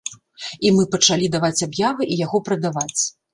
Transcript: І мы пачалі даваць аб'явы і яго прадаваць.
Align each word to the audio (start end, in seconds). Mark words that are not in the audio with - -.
І 0.67 0.71
мы 0.77 0.85
пачалі 0.95 1.27
даваць 1.35 1.63
аб'явы 1.67 2.09
і 2.13 2.19
яго 2.25 2.43
прадаваць. 2.49 3.01